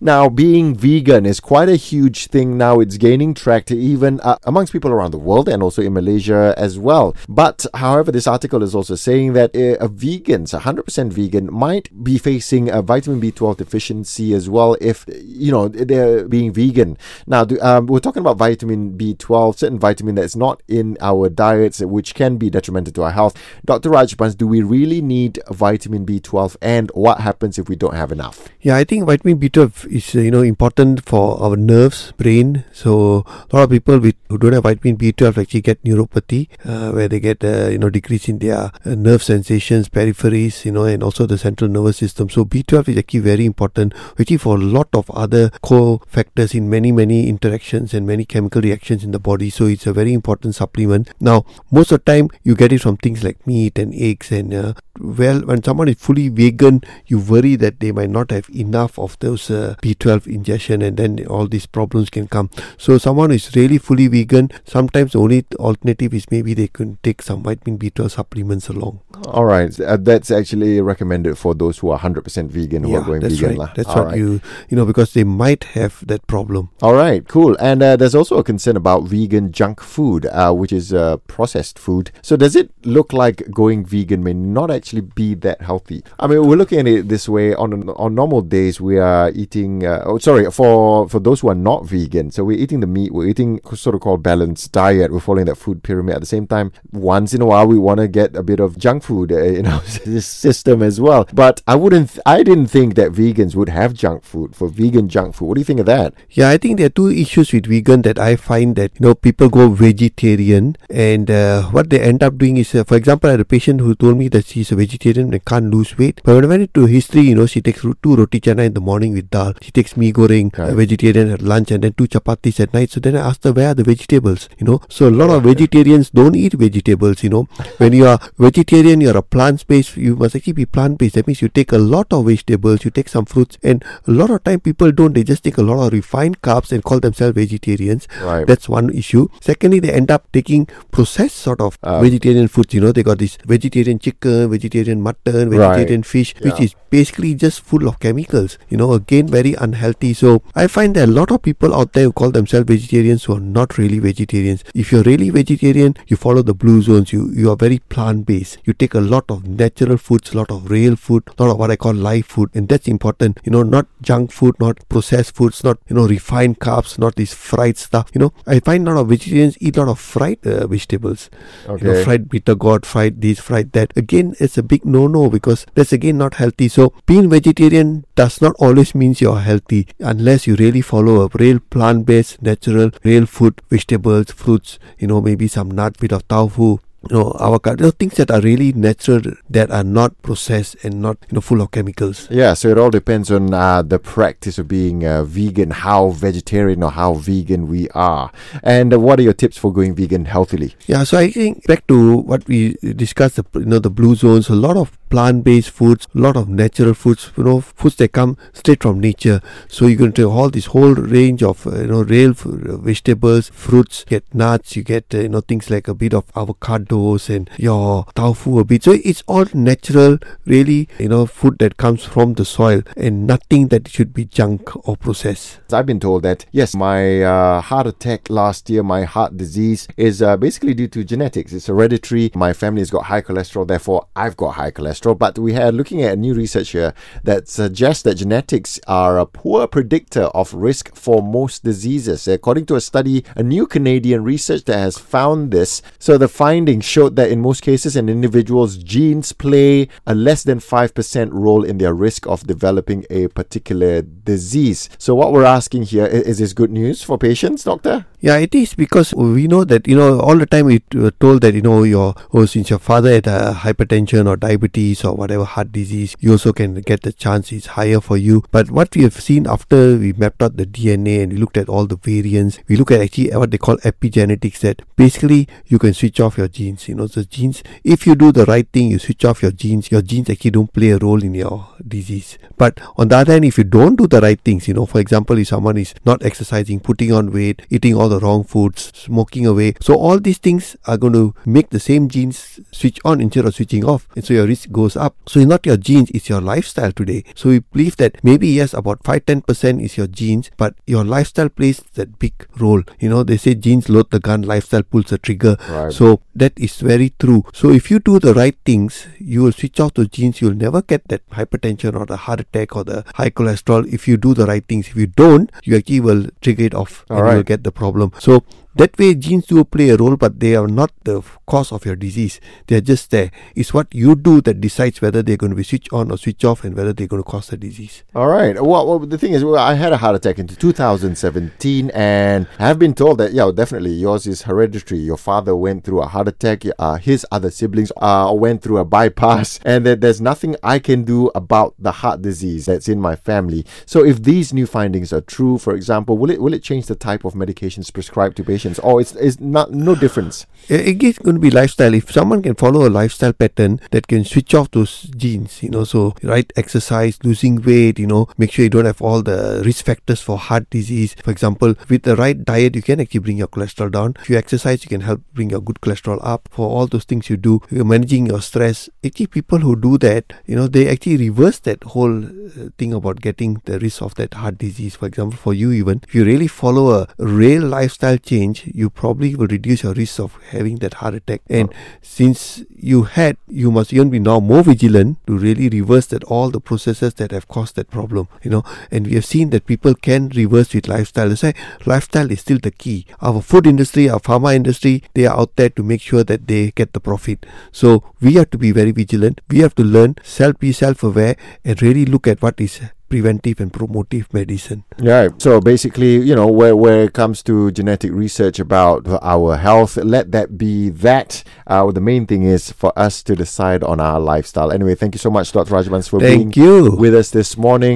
Now, 0.00 0.28
being 0.28 0.74
vegan 0.74 1.24
is 1.24 1.40
quite 1.40 1.68
a 1.68 1.76
huge 1.76 2.26
thing 2.26 2.58
now. 2.58 2.80
It's 2.80 2.96
gaining 2.96 3.34
traction 3.34 3.78
even 3.78 4.20
uh, 4.20 4.36
amongst 4.44 4.72
people 4.72 4.90
around 4.90 5.12
the 5.12 5.18
world 5.18 5.48
and 5.48 5.62
also 5.62 5.82
in 5.82 5.94
Malaysia 5.94 6.54
as 6.56 6.78
well. 6.78 7.16
But, 7.28 7.64
however, 7.74 8.12
this 8.12 8.26
article 8.26 8.62
is 8.62 8.74
also 8.74 8.94
saying 8.94 9.32
that 9.32 9.56
uh, 9.56 9.84
a 9.84 9.88
vegans, 9.88 10.58
100% 10.58 11.12
vegan, 11.12 11.52
might 11.52 12.04
be 12.04 12.18
facing 12.18 12.68
a 12.68 12.82
vitamin 12.82 13.20
B12 13.20 13.56
deficiency 13.56 14.34
as 14.34 14.50
well 14.50 14.76
if, 14.80 15.06
you 15.08 15.50
know, 15.50 15.68
they're 15.68 16.28
being 16.28 16.52
vegan. 16.52 16.98
Now, 17.26 17.44
do, 17.44 17.58
um, 17.60 17.86
we're 17.86 18.00
talking 18.00 18.20
about 18.20 18.36
vitamin 18.36 18.98
B12, 18.98 19.58
certain 19.58 19.78
vitamin 19.78 20.14
that's 20.14 20.36
not 20.36 20.62
in 20.68 20.98
our 21.00 21.28
diets, 21.28 21.80
which 21.80 22.14
can 22.14 22.36
be 22.36 22.50
detrimental 22.50 22.92
to 22.94 23.02
our 23.04 23.12
health. 23.12 23.34
Dr. 23.64 23.90
Rajbans, 23.90 24.36
do 24.36 24.46
we 24.46 24.62
really 24.62 25.00
need 25.00 25.40
vitamin 25.50 26.04
B12 26.04 26.56
and 26.60 26.90
what 26.94 27.20
happens 27.20 27.58
if 27.58 27.68
we 27.68 27.76
don't 27.76 27.94
have 27.94 28.12
enough? 28.12 28.48
Yeah, 28.60 28.76
I 28.76 28.84
think 28.84 29.06
vitamin 29.06 29.38
B12 29.38 29.85
is 29.90 30.14
uh, 30.14 30.20
you 30.20 30.30
know 30.30 30.42
important 30.42 31.04
for 31.04 31.40
our 31.42 31.56
nerves, 31.56 32.12
brain. 32.16 32.64
So 32.72 33.24
a 33.50 33.56
lot 33.56 33.62
of 33.64 33.70
people 33.70 33.98
with, 33.98 34.16
who 34.28 34.38
don't 34.38 34.52
have 34.52 34.64
vitamin 34.64 34.96
B12 34.96 35.38
actually 35.38 35.60
get 35.60 35.82
neuropathy, 35.84 36.48
uh, 36.64 36.92
where 36.92 37.08
they 37.08 37.20
get 37.20 37.44
uh, 37.44 37.68
you 37.68 37.78
know 37.78 37.90
decrease 37.90 38.28
in 38.28 38.38
their 38.38 38.56
uh, 38.56 38.70
nerve 38.94 39.22
sensations, 39.22 39.88
peripheries, 39.88 40.64
you 40.64 40.72
know, 40.72 40.84
and 40.84 41.02
also 41.02 41.26
the 41.26 41.38
central 41.38 41.70
nervous 41.70 41.98
system. 41.98 42.28
So 42.28 42.44
B12 42.44 42.88
is 42.88 42.98
actually 42.98 43.20
very 43.20 43.44
important, 43.44 43.94
actually 44.18 44.38
for 44.38 44.56
a 44.56 44.60
lot 44.60 44.88
of 44.92 45.10
other 45.10 45.50
co-factors 45.62 46.54
in 46.54 46.68
many 46.68 46.92
many 46.92 47.28
interactions 47.28 47.94
and 47.94 48.06
many 48.06 48.24
chemical 48.24 48.62
reactions 48.62 49.04
in 49.04 49.12
the 49.12 49.18
body. 49.18 49.50
So 49.50 49.66
it's 49.66 49.86
a 49.86 49.92
very 49.92 50.12
important 50.12 50.54
supplement. 50.54 51.10
Now, 51.20 51.44
most 51.70 51.92
of 51.92 52.04
the 52.04 52.12
time 52.12 52.30
you 52.42 52.54
get 52.54 52.72
it 52.72 52.82
from 52.82 52.96
things 52.96 53.22
like 53.22 53.46
meat 53.46 53.78
and 53.78 53.94
eggs 53.94 54.32
and 54.32 54.52
uh, 54.52 54.74
well, 55.00 55.40
when 55.42 55.62
someone 55.62 55.88
is 55.88 55.96
fully 55.96 56.28
vegan, 56.28 56.82
you 57.06 57.18
worry 57.18 57.56
that 57.56 57.80
they 57.80 57.92
might 57.92 58.10
not 58.10 58.30
have 58.30 58.48
enough 58.50 58.98
of 58.98 59.18
those 59.20 59.50
uh, 59.50 59.74
B12 59.80 60.26
ingestion, 60.26 60.82
and 60.82 60.96
then 60.96 61.26
all 61.26 61.46
these 61.46 61.66
problems 61.66 62.10
can 62.10 62.28
come. 62.28 62.50
So, 62.78 62.98
someone 62.98 63.30
who 63.30 63.36
is 63.36 63.54
really 63.54 63.78
fully 63.78 64.08
vegan, 64.08 64.50
sometimes 64.64 65.12
the 65.12 65.20
only 65.20 65.44
alternative 65.58 66.14
is 66.14 66.30
maybe 66.30 66.54
they 66.54 66.68
can 66.68 66.98
take 67.02 67.22
some 67.22 67.42
vitamin 67.42 67.78
B12 67.78 68.10
supplements 68.10 68.68
along. 68.68 69.00
All 69.26 69.44
right, 69.44 69.78
uh, 69.80 69.96
that's 69.96 70.30
actually 70.30 70.80
recommended 70.80 71.38
for 71.38 71.54
those 71.54 71.78
who 71.78 71.90
are 71.90 71.98
100% 71.98 72.48
vegan 72.48 72.84
who 72.84 72.94
are 72.96 73.02
going 73.02 73.20
that's 73.20 73.36
vegan. 73.36 73.58
right. 73.58 73.74
That's 73.74 73.88
All 73.88 73.96
what 73.96 74.06
right. 74.08 74.18
you 74.18 74.40
you 74.68 74.76
know 74.76 74.84
because 74.84 75.12
they 75.14 75.24
might 75.24 75.64
have 75.76 76.06
that 76.06 76.26
problem. 76.26 76.70
All 76.82 76.94
right, 76.94 77.26
cool. 77.26 77.56
And 77.60 77.82
uh, 77.82 77.96
there's 77.96 78.14
also 78.14 78.38
a 78.38 78.44
concern 78.44 78.76
about 78.76 79.04
vegan 79.04 79.52
junk 79.52 79.80
food, 79.80 80.26
uh, 80.26 80.52
which 80.52 80.72
is 80.72 80.92
uh, 80.92 81.16
processed 81.28 81.78
food. 81.78 82.10
So 82.22 82.36
does 82.36 82.54
it 82.56 82.70
look 82.84 83.12
like 83.12 83.50
going 83.50 83.84
vegan 83.84 84.22
may 84.22 84.34
not 84.34 84.70
actually 84.70 85.02
be 85.02 85.34
that 85.36 85.62
healthy? 85.62 86.02
I 86.18 86.26
mean, 86.26 86.46
we're 86.46 86.56
looking 86.56 86.80
at 86.80 86.86
it 86.86 87.08
this 87.08 87.28
way. 87.28 87.54
On 87.54 87.88
on 87.90 88.14
normal 88.14 88.42
days, 88.42 88.80
we 88.80 88.98
are 88.98 89.30
eating 89.34 89.65
eating. 89.66 89.86
Uh, 89.86 90.02
oh, 90.04 90.18
sorry, 90.18 90.50
for 90.50 91.08
for 91.08 91.20
those 91.20 91.40
who 91.40 91.48
are 91.48 91.54
not 91.54 91.86
vegan, 91.86 92.30
so 92.30 92.44
we're 92.44 92.58
eating 92.58 92.80
the 92.80 92.86
meat. 92.86 93.12
We're 93.12 93.28
eating 93.28 93.60
sort 93.74 93.94
of 93.94 94.00
called 94.00 94.22
balanced 94.22 94.72
diet. 94.72 95.12
We're 95.12 95.20
following 95.20 95.46
that 95.46 95.56
food 95.56 95.82
pyramid. 95.82 96.14
At 96.14 96.20
the 96.20 96.26
same 96.26 96.46
time, 96.46 96.72
once 96.92 97.34
in 97.34 97.42
a 97.42 97.46
while, 97.46 97.66
we 97.66 97.78
want 97.78 98.00
to 98.00 98.08
get 98.08 98.34
a 98.36 98.42
bit 98.42 98.60
of 98.60 98.78
junk 98.78 99.02
food, 99.02 99.32
uh, 99.32 99.42
you 99.42 99.62
know, 99.62 99.78
this 100.04 100.26
system 100.26 100.82
as 100.82 101.00
well. 101.00 101.28
But 101.32 101.62
I 101.66 101.74
wouldn't. 101.76 102.10
Th- 102.10 102.20
I 102.26 102.42
didn't 102.42 102.68
think 102.68 102.94
that 102.94 103.12
vegans 103.12 103.54
would 103.54 103.68
have 103.68 103.94
junk 103.94 104.24
food 104.24 104.54
for 104.54 104.68
vegan 104.68 105.08
junk 105.08 105.34
food. 105.34 105.46
What 105.46 105.54
do 105.54 105.60
you 105.60 105.64
think 105.64 105.80
of 105.80 105.86
that? 105.86 106.14
Yeah, 106.30 106.50
I 106.50 106.58
think 106.58 106.78
there 106.78 106.86
are 106.86 106.96
two 107.00 107.10
issues 107.10 107.52
with 107.52 107.66
vegan 107.66 108.02
that 108.02 108.18
I 108.18 108.36
find 108.36 108.76
that 108.76 108.92
you 108.98 109.06
know 109.06 109.14
people 109.14 109.48
go 109.48 109.68
vegetarian 109.68 110.76
and 110.90 111.30
uh, 111.30 111.62
what 111.64 111.90
they 111.90 112.00
end 112.00 112.22
up 112.22 112.38
doing 112.38 112.56
is, 112.56 112.74
uh, 112.74 112.84
for 112.84 112.96
example, 112.96 113.28
I 113.28 113.32
had 113.32 113.40
a 113.40 113.44
patient 113.44 113.80
who 113.80 113.94
told 113.94 114.16
me 114.16 114.28
that 114.28 114.46
she's 114.46 114.72
a 114.72 114.76
vegetarian 114.76 115.32
and 115.32 115.44
can't 115.44 115.70
lose 115.70 115.96
weight. 115.98 116.20
But 116.24 116.34
when 116.34 116.44
I 116.44 116.48
went 116.48 116.62
into 116.62 116.86
history, 116.86 117.22
you 117.22 117.34
know, 117.34 117.46
she 117.46 117.60
takes 117.60 117.82
two 117.82 118.16
roti 118.16 118.40
canai 118.40 118.66
in 118.66 118.74
the 118.74 118.80
morning 118.80 119.12
with 119.12 119.30
dal. 119.30 119.54
She 119.60 119.70
takes 119.70 119.96
mee 119.96 120.12
goreng, 120.12 120.56
Right. 120.56 120.70
uh, 120.70 120.74
vegetarian 120.74 121.30
at 121.30 121.42
lunch, 121.42 121.70
and 121.70 121.82
then 121.84 121.92
two 121.92 122.06
chapatis 122.06 122.60
at 122.60 122.72
night. 122.74 122.90
So 122.90 123.00
then 123.00 123.16
I 123.16 123.20
asked 123.28 123.44
her, 123.44 123.52
where 123.52 123.68
are 123.70 123.74
the 123.74 123.84
vegetables? 123.84 124.48
You 124.58 124.66
know, 124.66 124.80
so 124.88 125.08
a 125.08 125.10
lot 125.10 125.30
of 125.30 125.42
vegetarians 125.44 126.10
don't 126.10 126.36
eat 126.36 126.54
vegetables. 126.54 127.22
You 127.22 127.30
know, 127.30 127.48
when 127.78 127.92
you 127.92 128.06
are 128.06 128.18
vegetarian, 128.38 129.00
you're 129.00 129.16
a 129.16 129.22
plant-based. 129.22 129.96
You 129.96 130.16
must 130.16 130.36
actually 130.36 130.52
be 130.54 130.66
plant-based. 130.66 131.14
That 131.14 131.26
means 131.26 131.42
you 131.42 131.48
take 131.48 131.72
a 131.72 131.78
lot 131.78 132.12
of 132.12 132.26
vegetables, 132.26 132.84
you 132.84 132.90
take 132.90 133.08
some 133.08 133.24
fruits, 133.24 133.58
and 133.62 133.84
a 134.06 134.10
lot 134.10 134.30
of 134.30 134.42
time 134.44 134.60
people 134.60 134.92
don't. 134.92 135.12
They 135.14 135.24
just 135.24 135.44
take 135.44 135.58
a 135.58 135.62
lot 135.62 135.84
of 135.86 135.92
refined 135.92 136.40
carbs 136.42 136.72
and 136.72 136.82
call 136.84 137.00
themselves 137.00 137.34
vegetarians. 137.34 138.06
Right. 138.22 138.46
That's 138.46 138.68
one 138.68 138.90
issue. 138.90 139.28
Secondly, 139.40 139.80
they 139.80 139.92
end 139.92 140.10
up 140.10 140.30
taking 140.32 140.68
processed 140.90 141.36
sort 141.36 141.60
of 141.60 141.78
Uh, 141.82 142.00
vegetarian 142.00 142.48
foods. 142.48 142.74
You 142.74 142.80
know, 142.80 142.92
they 142.92 143.02
got 143.02 143.18
this 143.18 143.38
vegetarian 143.46 143.98
chicken, 143.98 144.50
vegetarian 144.50 145.00
mutton, 145.02 145.50
vegetarian 145.50 146.02
fish, 146.02 146.34
which 146.40 146.60
is 146.60 146.74
basically 146.90 147.34
just 147.34 147.60
full 147.60 147.86
of 147.88 147.98
chemicals. 148.00 148.58
You 148.68 148.76
know, 148.76 148.92
again, 148.92 149.28
very 149.28 149.45
unhealthy. 149.54 150.12
So 150.14 150.42
I 150.54 150.66
find 150.66 150.94
that 150.96 151.08
a 151.08 151.12
lot 151.12 151.30
of 151.30 151.42
people 151.42 151.74
out 151.74 151.92
there 151.92 152.04
who 152.04 152.12
call 152.12 152.30
themselves 152.30 152.66
vegetarians 152.66 153.24
who 153.24 153.34
are 153.36 153.40
not 153.40 153.78
really 153.78 153.98
vegetarians. 153.98 154.64
If 154.74 154.92
you're 154.92 155.02
really 155.02 155.30
vegetarian, 155.30 155.96
you 156.06 156.16
follow 156.16 156.42
the 156.42 156.54
blue 156.54 156.82
zones. 156.82 157.12
You 157.12 157.30
you 157.32 157.50
are 157.50 157.56
very 157.56 157.78
plant 157.78 158.26
based. 158.26 158.58
You 158.64 158.72
take 158.72 158.94
a 158.94 159.00
lot 159.00 159.24
of 159.30 159.46
natural 159.46 159.96
foods, 159.96 160.32
a 160.32 160.36
lot 160.36 160.50
of 160.50 160.70
real 160.70 160.96
food, 160.96 161.22
a 161.38 161.42
lot 161.42 161.52
of 161.52 161.58
what 161.58 161.70
I 161.70 161.76
call 161.76 161.94
live 161.94 162.26
food, 162.26 162.50
and 162.54 162.68
that's 162.68 162.88
important. 162.88 163.38
You 163.44 163.52
know, 163.52 163.62
not 163.62 163.86
junk 164.02 164.32
food, 164.32 164.54
not 164.60 164.86
processed 164.88 165.34
foods, 165.34 165.62
not 165.64 165.78
you 165.88 165.96
know 165.96 166.06
refined 166.06 166.58
carbs, 166.60 166.98
not 166.98 167.16
this 167.16 167.34
fried 167.34 167.76
stuff. 167.78 168.10
You 168.14 168.20
know, 168.20 168.32
I 168.46 168.60
find 168.60 168.86
a 168.88 168.92
lot 168.94 169.00
of 169.00 169.08
vegetarians 169.08 169.56
eat 169.60 169.76
a 169.76 169.80
lot 169.80 169.88
of 169.90 169.98
fried 170.00 170.46
uh, 170.46 170.66
vegetables. 170.66 171.28
You 171.68 171.78
know, 171.78 171.90
Okay. 171.92 172.04
fried 172.04 172.28
bitter 172.28 172.54
gourd, 172.54 172.86
fried 172.86 173.20
this, 173.20 173.38
fried 173.38 173.72
that. 173.72 173.92
Again, 173.96 174.34
it's 174.40 174.58
a 174.58 174.62
big 174.62 174.84
no-no 174.84 175.28
because 175.30 175.66
that's 175.74 175.92
again 175.92 176.18
not 176.18 176.34
healthy. 176.34 176.68
So 176.68 176.92
being 177.06 177.28
vegetarian 177.30 178.04
does 178.14 178.40
not 178.40 178.54
always 178.58 178.94
means 178.94 179.20
you're 179.20 179.35
healthy 179.40 179.88
unless 180.00 180.46
you 180.46 180.54
really 180.56 180.80
follow 180.80 181.22
a 181.22 181.28
real 181.34 181.60
plant-based, 181.60 182.42
natural, 182.42 182.90
real 183.04 183.26
food, 183.26 183.60
vegetables, 183.70 184.30
fruits. 184.30 184.78
You 184.98 185.06
know, 185.08 185.20
maybe 185.20 185.48
some 185.48 185.70
nut, 185.70 185.98
bit 185.98 186.12
of 186.12 186.26
tofu. 186.28 186.78
You 187.08 187.18
know, 187.18 187.36
avocado, 187.38 187.92
things 187.92 188.14
that 188.14 188.32
are 188.32 188.40
really 188.40 188.72
natural, 188.72 189.20
that 189.48 189.70
are 189.70 189.84
not 189.84 190.20
processed 190.22 190.74
and 190.82 191.00
not 191.00 191.18
you 191.30 191.36
know 191.36 191.40
full 191.40 191.60
of 191.60 191.70
chemicals. 191.70 192.26
Yeah, 192.32 192.54
so 192.54 192.68
it 192.68 192.78
all 192.78 192.90
depends 192.90 193.30
on 193.30 193.54
uh, 193.54 193.82
the 193.82 194.00
practice 194.00 194.58
of 194.58 194.66
being 194.66 195.06
uh, 195.06 195.22
vegan, 195.22 195.70
how 195.70 196.08
vegetarian 196.08 196.82
or 196.82 196.90
how 196.90 197.14
vegan 197.14 197.68
we 197.68 197.88
are. 197.90 198.32
And 198.64 198.92
uh, 198.92 198.98
what 198.98 199.20
are 199.20 199.22
your 199.22 199.34
tips 199.34 199.56
for 199.56 199.72
going 199.72 199.94
vegan 199.94 200.24
healthily? 200.24 200.74
Yeah, 200.88 201.04
so 201.04 201.16
I 201.18 201.30
think 201.30 201.64
back 201.68 201.86
to 201.86 202.16
what 202.16 202.44
we 202.48 202.74
discussed, 202.82 203.36
the, 203.36 203.44
you 203.54 203.66
know, 203.66 203.78
the 203.78 203.90
blue 203.90 204.16
zones, 204.16 204.48
a 204.48 204.56
lot 204.56 204.76
of 204.76 204.98
plant-based 205.08 205.70
foods, 205.70 206.06
a 206.14 206.18
lot 206.18 206.36
of 206.36 206.48
natural 206.48 206.94
foods, 206.94 207.32
you 207.36 207.44
know, 207.44 207.60
foods 207.60 207.96
that 207.96 208.12
come 208.12 208.36
straight 208.52 208.82
from 208.82 209.00
nature. 209.00 209.40
So 209.68 209.86
you're 209.86 209.98
going 209.98 210.12
to 210.14 210.30
all 210.30 210.50
this 210.50 210.66
whole 210.66 210.94
range 210.94 211.42
of, 211.42 211.66
uh, 211.66 211.80
you 211.80 211.86
know, 211.86 212.02
real 212.02 212.30
f- 212.30 212.46
uh, 212.46 212.76
vegetables, 212.78 213.50
fruits, 213.50 214.04
you 214.06 214.18
get 214.18 214.34
nuts, 214.34 214.76
you 214.76 214.82
get, 214.82 215.14
uh, 215.14 215.18
you 215.18 215.28
know, 215.28 215.40
things 215.40 215.70
like 215.70 215.88
a 215.88 215.94
bit 215.94 216.14
of 216.14 216.26
avocados 216.34 217.34
and 217.34 217.48
your 217.56 218.06
tofu 218.14 218.58
a 218.58 218.64
bit. 218.64 218.84
So 218.84 218.92
it's 218.92 219.22
all 219.26 219.46
natural, 219.54 220.18
really, 220.44 220.88
you 220.98 221.08
know, 221.08 221.26
food 221.26 221.58
that 221.58 221.76
comes 221.76 222.04
from 222.04 222.34
the 222.34 222.44
soil 222.44 222.82
and 222.96 223.26
nothing 223.26 223.68
that 223.68 223.88
should 223.88 224.12
be 224.12 224.24
junk 224.24 224.88
or 224.88 224.96
processed. 224.96 225.60
I've 225.72 225.86
been 225.86 226.00
told 226.00 226.22
that, 226.22 226.46
yes, 226.52 226.74
my 226.74 227.22
uh, 227.22 227.60
heart 227.60 227.86
attack 227.86 228.30
last 228.30 228.68
year, 228.70 228.82
my 228.82 229.04
heart 229.04 229.36
disease 229.36 229.86
is 229.96 230.22
uh, 230.22 230.36
basically 230.36 230.74
due 230.74 230.88
to 230.88 231.04
genetics. 231.04 231.52
It's 231.52 231.66
hereditary. 231.66 232.30
My 232.34 232.52
family 232.52 232.80
has 232.80 232.90
got 232.90 233.04
high 233.04 233.22
cholesterol, 233.22 233.66
therefore 233.66 234.06
I've 234.16 234.36
got 234.36 234.52
high 234.52 234.70
cholesterol. 234.70 234.95
But 235.04 235.38
we 235.38 235.54
are 235.56 235.72
looking 235.72 236.02
at 236.02 236.18
new 236.18 236.34
research 236.34 236.70
here 236.70 236.94
that 237.24 237.48
suggests 237.48 238.02
that 238.04 238.16
genetics 238.16 238.80
are 238.86 239.18
a 239.18 239.26
poor 239.26 239.66
predictor 239.66 240.24
of 240.34 240.54
risk 240.54 240.94
for 240.94 241.22
most 241.22 241.64
diseases. 241.64 242.26
According 242.28 242.66
to 242.66 242.76
a 242.76 242.80
study, 242.80 243.24
a 243.36 243.42
new 243.42 243.66
Canadian 243.66 244.24
research 244.24 244.64
that 244.64 244.78
has 244.78 244.98
found 244.98 245.50
this. 245.50 245.82
So 245.98 246.18
the 246.18 246.28
findings 246.28 246.84
showed 246.84 247.16
that 247.16 247.30
in 247.30 247.40
most 247.40 247.62
cases, 247.62 247.96
an 247.96 248.08
individual's 248.08 248.76
genes 248.76 249.32
play 249.32 249.88
a 250.06 250.14
less 250.14 250.42
than 250.42 250.58
5% 250.58 251.28
role 251.32 251.64
in 251.64 251.78
their 251.78 251.94
risk 251.94 252.26
of 252.26 252.46
developing 252.46 253.04
a 253.10 253.28
particular 253.28 254.02
disease. 254.02 254.88
So 254.98 255.14
what 255.14 255.32
we're 255.32 255.44
asking 255.44 255.82
here 255.84 256.06
is 256.06 256.38
this 256.38 256.52
good 256.52 256.70
news 256.70 257.02
for 257.02 257.18
patients, 257.18 257.64
doctor? 257.64 258.06
Yeah, 258.20 258.38
it 258.38 258.54
is 258.54 258.74
because 258.74 259.14
we 259.14 259.46
know 259.46 259.64
that 259.64 259.86
you 259.86 259.96
know 259.96 260.20
all 260.20 260.36
the 260.36 260.46
time 260.46 260.66
we 260.66 260.82
were 260.94 261.12
told 261.12 261.42
that 261.42 261.54
you 261.54 261.62
know 261.62 261.82
your 261.84 262.14
oh 262.32 262.46
since 262.46 262.70
your 262.70 262.78
father 262.78 263.12
had 263.12 263.28
uh, 263.28 263.52
hypertension 263.54 264.26
or 264.26 264.36
diabetes 264.36 264.85
or 265.04 265.14
whatever 265.14 265.44
heart 265.44 265.72
disease, 265.72 266.14
you 266.20 266.32
also 266.32 266.52
can 266.52 266.74
get 266.82 267.02
the 267.02 267.12
chance 267.12 267.52
is 267.52 267.66
higher 267.66 268.00
for 268.00 268.16
you. 268.16 268.42
But 268.50 268.70
what 268.70 268.94
we 268.94 269.02
have 269.02 269.14
seen 269.20 269.46
after 269.46 269.96
we 269.96 270.12
mapped 270.12 270.42
out 270.42 270.56
the 270.56 270.66
DNA 270.66 271.22
and 271.22 271.32
we 271.32 271.38
looked 271.38 271.56
at 271.56 271.68
all 271.68 271.86
the 271.86 271.96
variants, 271.96 272.58
we 272.68 272.76
look 272.76 272.90
at 272.90 273.00
actually 273.00 273.30
what 273.30 273.50
they 273.50 273.58
call 273.58 273.76
epigenetics. 273.78 274.60
That 274.60 274.82
basically 274.96 275.48
you 275.66 275.78
can 275.78 275.94
switch 275.94 276.20
off 276.20 276.38
your 276.38 276.48
genes. 276.48 276.88
You 276.88 276.94
know, 276.94 277.06
the 277.06 277.24
genes. 277.24 277.62
If 277.84 278.06
you 278.06 278.14
do 278.14 278.32
the 278.32 278.44
right 278.44 278.68
thing, 278.72 278.90
you 278.90 278.98
switch 278.98 279.24
off 279.24 279.42
your 279.42 279.52
genes. 279.52 279.90
Your 279.90 280.02
genes 280.02 280.30
actually 280.30 280.52
don't 280.52 280.72
play 280.72 280.90
a 280.90 280.98
role 280.98 281.22
in 281.22 281.34
your 281.34 281.68
disease. 281.86 282.38
But 282.56 282.80
on 282.96 283.08
the 283.08 283.16
other 283.16 283.32
hand, 283.32 283.44
if 283.44 283.58
you 283.58 283.64
don't 283.64 283.96
do 283.96 284.06
the 284.06 284.20
right 284.20 284.40
things, 284.40 284.68
you 284.68 284.74
know, 284.74 284.86
for 284.86 285.00
example, 285.00 285.38
if 285.38 285.48
someone 285.48 285.76
is 285.76 285.94
not 286.04 286.24
exercising, 286.24 286.80
putting 286.80 287.12
on 287.12 287.32
weight, 287.32 287.62
eating 287.70 287.94
all 287.94 288.08
the 288.08 288.20
wrong 288.20 288.44
foods, 288.44 288.92
smoking 288.94 289.46
away, 289.46 289.74
so 289.80 289.94
all 289.94 290.18
these 290.18 290.38
things 290.38 290.76
are 290.86 290.96
going 290.96 291.12
to 291.12 291.34
make 291.44 291.70
the 291.70 291.80
same 291.80 292.08
genes 292.08 292.60
switch 292.72 292.98
on 293.04 293.20
instead 293.20 293.44
of 293.44 293.54
switching 293.54 293.84
off, 293.84 294.08
and 294.14 294.24
so 294.24 294.34
your 294.34 294.46
risk 294.46 294.70
goes 294.76 294.96
up. 294.96 295.16
So 295.26 295.40
it's 295.40 295.48
not 295.48 295.64
your 295.64 295.78
genes, 295.78 296.10
it's 296.10 296.28
your 296.28 296.40
lifestyle 296.40 296.92
today. 296.92 297.24
So 297.34 297.48
we 297.48 297.60
believe 297.60 297.96
that 297.96 298.22
maybe 298.22 298.48
yes, 298.48 298.74
about 298.74 299.02
5-10% 299.02 299.82
is 299.82 299.96
your 299.96 300.06
genes, 300.06 300.50
but 300.56 300.74
your 300.86 301.04
lifestyle 301.04 301.48
plays 301.48 301.78
that 301.94 302.18
big 302.18 302.34
role. 302.58 302.82
You 303.00 303.08
know, 303.08 303.22
they 303.22 303.38
say 303.38 303.54
genes 303.54 303.88
load 303.88 304.10
the 304.10 304.20
gun, 304.20 304.42
lifestyle 304.42 304.82
pulls 304.82 305.06
the 305.06 305.18
trigger. 305.18 305.56
Right. 305.68 305.92
So 305.92 306.20
that 306.34 306.52
is 306.58 306.76
very 306.80 307.10
true. 307.18 307.44
So 307.54 307.70
if 307.70 307.90
you 307.90 307.98
do 308.00 308.18
the 308.18 308.34
right 308.34 308.56
things, 308.64 309.06
you 309.18 309.42
will 309.44 309.52
switch 309.52 309.80
off 309.80 309.94
those 309.94 310.08
genes. 310.08 310.40
You'll 310.42 310.54
never 310.66 310.82
get 310.82 311.08
that 311.08 311.28
hypertension 311.30 311.98
or 311.98 312.04
the 312.04 312.18
heart 312.18 312.40
attack 312.40 312.76
or 312.76 312.84
the 312.84 313.04
high 313.14 313.30
cholesterol 313.30 313.90
if 313.92 314.06
you 314.06 314.16
do 314.18 314.34
the 314.34 314.46
right 314.46 314.66
things. 314.68 314.88
If 314.88 314.96
you 314.96 315.06
don't, 315.06 315.50
you 315.64 315.76
actually 315.76 316.00
will 316.00 316.26
trigger 316.42 316.64
it 316.64 316.74
off 316.74 317.04
All 317.08 317.16
and 317.16 317.26
right. 317.26 317.34
you'll 317.34 317.50
get 317.54 317.64
the 317.64 317.72
problem. 317.72 318.12
So 318.18 318.44
that 318.76 318.98
way 318.98 319.14
genes 319.14 319.46
do 319.46 319.64
play 319.64 319.88
a 319.90 319.96
role, 319.96 320.16
but 320.16 320.38
they 320.38 320.54
are 320.54 320.68
not 320.68 320.92
the 321.04 321.22
cause 321.46 321.72
of 321.72 321.84
your 321.86 321.96
disease. 321.96 322.40
They 322.66 322.76
are 322.76 322.80
just 322.80 323.10
there. 323.10 323.30
It's 323.54 323.72
what 323.72 323.94
you 323.94 324.14
do 324.14 324.40
that 324.42 324.60
decides 324.60 325.00
whether 325.00 325.22
they're 325.22 325.36
going 325.36 325.50
to 325.50 325.56
be 325.56 325.62
switched 325.62 325.92
on 325.92 326.10
or 326.10 326.18
switch 326.18 326.44
off 326.44 326.64
and 326.64 326.76
whether 326.76 326.92
they're 326.92 327.06
going 327.06 327.22
to 327.22 327.28
cause 327.28 327.48
the 327.48 327.56
disease. 327.56 328.04
All 328.14 328.28
right. 328.28 328.54
Well, 328.54 328.86
well 328.86 328.98
the 328.98 329.16
thing 329.18 329.32
is, 329.32 329.44
well, 329.44 329.56
I 329.56 329.74
had 329.74 329.92
a 329.92 329.96
heart 329.96 330.16
attack 330.16 330.38
in 330.38 330.46
2017, 330.46 331.90
and 331.94 332.46
I 332.58 332.66
have 332.66 332.78
been 332.78 332.94
told 332.94 333.18
that, 333.18 333.32
yeah, 333.32 333.50
definitely 333.54 333.92
yours 333.92 334.26
is 334.26 334.42
hereditary. 334.42 335.00
Your 335.00 335.16
father 335.16 335.56
went 335.56 335.84
through 335.84 336.02
a 336.02 336.06
heart 336.06 336.28
attack. 336.28 336.64
Uh, 336.78 336.96
his 336.96 337.24
other 337.32 337.50
siblings 337.50 337.92
uh, 337.96 338.32
went 338.36 338.62
through 338.62 338.78
a 338.78 338.84
bypass, 338.84 339.58
and 339.64 339.86
that 339.86 340.00
there's 340.00 340.20
nothing 340.20 340.56
I 340.62 340.78
can 340.78 341.04
do 341.04 341.30
about 341.34 341.74
the 341.78 341.92
heart 341.92 342.22
disease 342.22 342.66
that's 342.66 342.88
in 342.88 343.00
my 343.00 343.16
family. 343.16 343.64
So, 343.86 344.04
if 344.04 344.22
these 344.22 344.52
new 344.52 344.66
findings 344.66 345.12
are 345.12 345.20
true, 345.20 345.58
for 345.58 345.74
example, 345.74 346.18
will 346.18 346.30
it 346.30 346.40
will 346.40 346.54
it 346.54 346.62
change 346.62 346.86
the 346.86 346.94
type 346.94 347.24
of 347.24 347.34
medications 347.34 347.92
prescribed 347.92 348.36
to 348.38 348.44
patients, 348.44 348.65
or 348.82 349.00
it's, 349.00 349.14
it's 349.14 349.40
not 349.40 349.72
no 349.72 349.94
difference? 349.94 350.46
It 350.68 351.00
is 351.00 351.18
going 351.20 351.36
to 351.36 351.40
be 351.40 351.50
lifestyle. 351.50 351.94
If 351.94 352.10
someone 352.10 352.42
can 352.42 352.56
follow 352.56 352.88
a 352.88 352.90
lifestyle 352.90 353.32
pattern 353.32 353.80
that 353.92 354.08
can 354.08 354.24
switch 354.24 354.52
off 354.52 354.72
those 354.72 355.02
genes, 355.02 355.62
you 355.62 355.70
know, 355.70 355.84
so 355.84 356.14
right 356.24 356.52
exercise, 356.56 357.18
losing 357.22 357.62
weight, 357.62 358.00
you 358.00 358.06
know, 358.08 358.26
make 358.36 358.50
sure 358.50 358.64
you 358.64 358.70
don't 358.70 358.84
have 358.84 359.00
all 359.00 359.22
the 359.22 359.62
risk 359.64 359.84
factors 359.84 360.20
for 360.20 360.36
heart 360.36 360.68
disease. 360.70 361.14
For 361.22 361.30
example, 361.30 361.74
with 361.88 362.02
the 362.02 362.16
right 362.16 362.44
diet, 362.44 362.74
you 362.74 362.82
can 362.82 363.00
actually 363.00 363.20
bring 363.20 363.36
your 363.36 363.46
cholesterol 363.46 363.92
down. 363.92 364.14
If 364.18 364.28
you 364.28 364.36
exercise, 364.36 364.82
you 364.82 364.88
can 364.88 365.02
help 365.02 365.22
bring 365.34 365.50
your 365.50 365.60
good 365.60 365.76
cholesterol 365.76 366.18
up. 366.22 366.48
For 366.50 366.68
all 366.68 366.88
those 366.88 367.04
things 367.04 367.30
you 367.30 367.36
do, 367.36 367.60
you're 367.70 367.84
managing 367.84 368.26
your 368.26 368.40
stress. 368.40 368.88
Actually, 369.04 369.28
people 369.28 369.58
who 369.58 369.76
do 369.76 369.98
that, 369.98 370.32
you 370.46 370.56
know, 370.56 370.66
they 370.66 370.88
actually 370.88 371.16
reverse 371.18 371.60
that 371.60 371.84
whole 371.84 372.24
uh, 372.24 372.70
thing 372.76 372.92
about 372.92 373.20
getting 373.20 373.62
the 373.66 373.78
risk 373.78 374.02
of 374.02 374.16
that 374.16 374.34
heart 374.34 374.58
disease. 374.58 374.96
For 374.96 375.06
example, 375.06 375.38
for 375.38 375.54
you 375.54 375.70
even, 375.70 376.00
if 376.08 376.14
you 376.14 376.24
really 376.24 376.48
follow 376.48 376.90
a 376.90 377.08
real 377.18 377.62
lifestyle 377.62 378.18
change, 378.18 378.55
change, 378.56 378.74
you 378.74 378.90
probably 378.90 379.34
will 379.34 379.46
reduce 379.46 379.82
your 379.82 379.94
risk 379.94 380.20
of 380.20 380.36
having 380.50 380.76
that 380.76 380.94
heart 380.94 381.14
attack. 381.14 381.42
And 381.48 381.72
since 382.02 382.62
you 382.70 383.04
had, 383.04 383.36
you 383.48 383.70
must 383.70 383.92
even 383.92 384.10
be 384.10 384.18
now 384.18 384.40
more 384.40 384.62
vigilant 384.62 385.18
to 385.26 385.36
really 385.36 385.68
reverse 385.68 386.06
that 386.06 386.24
all 386.24 386.50
the 386.50 386.60
processes 386.60 387.14
that 387.14 387.30
have 387.30 387.48
caused 387.48 387.76
that 387.76 387.90
problem. 387.90 388.28
You 388.42 388.50
know, 388.50 388.64
and 388.90 389.06
we 389.06 389.14
have 389.14 389.24
seen 389.24 389.50
that 389.50 389.66
people 389.66 389.94
can 389.94 390.28
reverse 390.30 390.74
with 390.74 390.88
lifestyle. 390.88 391.28
That's 391.28 391.42
why 391.42 391.54
lifestyle 391.84 392.30
is 392.30 392.40
still 392.40 392.58
the 392.58 392.70
key. 392.70 393.06
Our 393.20 393.42
food 393.42 393.66
industry, 393.66 394.08
our 394.08 394.20
pharma 394.20 394.54
industry, 394.54 395.02
they 395.14 395.26
are 395.26 395.38
out 395.38 395.56
there 395.56 395.70
to 395.70 395.82
make 395.82 396.00
sure 396.00 396.24
that 396.24 396.46
they 396.46 396.70
get 396.72 396.92
the 396.92 397.00
profit. 397.00 397.46
So 397.72 398.04
we 398.20 398.34
have 398.34 398.50
to 398.50 398.58
be 398.58 398.72
very 398.72 398.92
vigilant. 398.92 399.40
We 399.48 399.60
have 399.60 399.74
to 399.76 399.84
learn, 399.84 400.16
self 400.22 400.58
be 400.58 400.72
self-aware, 400.72 401.36
and 401.64 401.82
really 401.82 402.04
look 402.04 402.26
at 402.26 402.42
what 402.42 402.60
is 402.60 402.80
preventive 403.08 403.60
and 403.60 403.72
promotive 403.72 404.32
medicine. 404.32 404.84
Yeah. 404.98 405.28
So 405.38 405.60
basically, 405.60 406.16
you 406.16 406.34
know, 406.34 406.48
where, 406.48 406.74
where 406.76 407.04
it 407.04 407.12
comes 407.12 407.42
to 407.44 407.70
genetic 407.70 408.12
research 408.12 408.58
about 408.58 409.06
our 409.22 409.56
health, 409.56 409.96
let 409.96 410.32
that 410.32 410.58
be 410.58 410.88
that. 410.90 411.44
Uh, 411.66 411.90
the 411.90 412.00
main 412.00 412.26
thing 412.26 412.42
is 412.42 412.72
for 412.72 412.92
us 412.96 413.22
to 413.22 413.34
decide 413.34 413.82
on 413.82 414.00
our 414.00 414.20
lifestyle. 414.20 414.70
Anyway, 414.72 414.94
thank 414.94 415.14
you 415.14 415.18
so 415.18 415.30
much, 415.30 415.52
Dr. 415.52 415.72
Rajbans, 415.72 416.08
for 416.08 416.20
Thank 416.20 416.54
being 416.54 416.66
you. 416.66 416.96
with 416.96 417.14
us 417.14 417.30
this 417.30 417.56
morning. 417.56 417.94